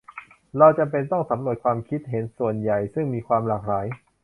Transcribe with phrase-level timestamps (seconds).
[0.57, 3.85] เราจำเป็นต้องสำรวจความคิดเห็นส่วนใหญ่ซึ่งมีความหลากหลาย